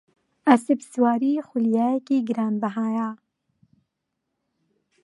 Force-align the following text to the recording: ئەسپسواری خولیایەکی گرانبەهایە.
ئەسپسواری 0.47 1.31
خولیایەکی 1.47 2.19
گرانبەهایە. 2.27 3.09